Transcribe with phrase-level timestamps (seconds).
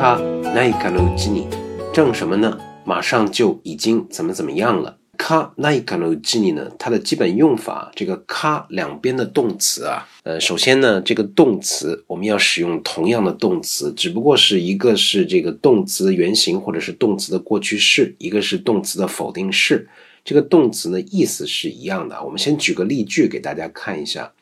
[0.00, 0.18] か
[0.54, 1.48] ないかのうちに
[1.92, 2.58] 正什么呢？
[2.84, 4.96] 马上就已经怎么怎么样了。
[5.16, 19.88] かないかのうちに呢，它的基本用法，这个か两边的动词啊，呃，首先呢，这个动词我们要使用同样的动词，只不过是一个是这个动词原形或者是动词的过去式，一个是动词的否定式。
[20.24, 22.22] 这个动词呢意思是一样的。
[22.22, 24.32] 我们先举个例句给大家看一下。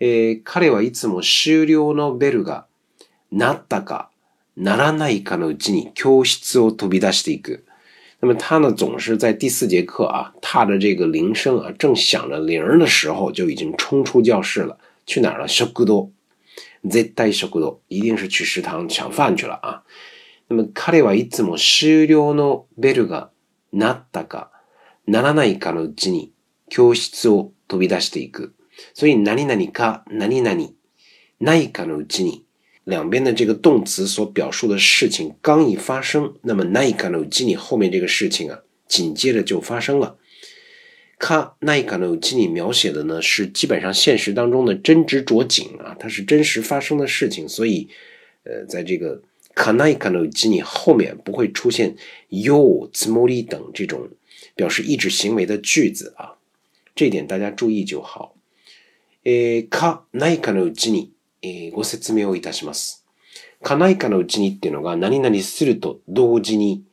[0.00, 2.64] え、彼はいつも終了のベルが
[3.30, 4.10] 鳴ったか
[4.57, 7.63] 鳴らないかのうちに教室を飛び出していく。
[8.19, 14.79] 那么他呢，总是在第四节课啊，踏着这个铃声啊，正响着铃儿的时候，就已经冲出教室了。
[15.05, 15.47] 去哪儿了？
[15.47, 16.09] 食堂。
[16.83, 19.83] 絶対食堂，一定是去食堂抢饭去了啊。
[20.47, 23.29] 那么彼はいつも終了のベルが
[23.71, 24.49] 鳴ったか
[25.05, 26.31] 鳴らないかのうちに
[26.69, 28.55] 教室を飛び出していく。
[28.95, 30.69] 所以何々か何々
[31.39, 32.46] ないかのうちに
[32.86, 40.16] 两边的这个动词所表述的事情刚一发生，那么ないかのうちに后面这个事情啊，紧接着就发生了。
[41.18, 47.86] かないかのうちに描写的呢是基本上现实当中的真知着景啊，它是真实发生的事情，所以
[48.42, 49.22] 呃，在这个
[49.54, 51.94] かないかのうちに后面不会出现
[52.30, 54.08] よ、つもり等这种
[54.56, 56.34] 表示意志行为的句子啊，
[56.96, 58.34] 这点大家注意就好。
[59.24, 63.05] えー、かないかのうちに えー、ご説明をいたします。
[63.63, 66.83] かないかのうちにっていうのが何々すると同時に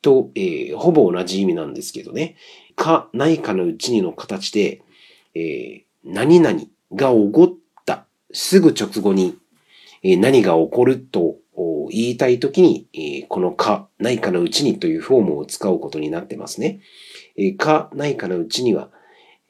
[0.00, 2.36] と、えー、ほぼ同じ意味なんですけどね。
[2.74, 4.82] かないかのうちにの形で、
[5.34, 6.60] えー、何々
[6.94, 9.38] が起こったすぐ直後に、
[10.02, 11.36] えー、何が起こると
[11.90, 16.80] 言いたいときに、えー、このかないかのうちにというフォームを使うことになってますね。
[17.36, 18.90] えー、かないかのうちには、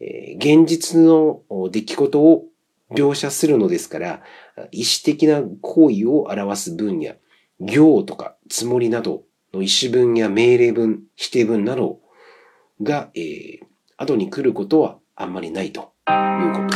[0.00, 2.44] えー、現実の出来事を
[2.94, 4.22] 描写するのですから、
[4.70, 7.16] 意思的な行為を表す文や、
[7.60, 12.00] 行とかつもりなどの意思文や命令文、否定文など
[12.82, 13.58] が、えー、
[13.96, 16.71] 後に来ることはあんまりないということ。